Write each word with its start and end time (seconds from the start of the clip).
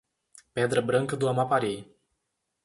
Pedra 0.51 0.81
Branca 0.81 1.15
do 1.15 1.29
Amapari 1.29 1.87